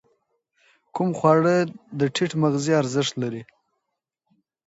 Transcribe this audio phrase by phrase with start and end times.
[0.95, 1.55] کوم خواړه
[1.99, 3.43] د ټیټ مغذي ارزښت لري؟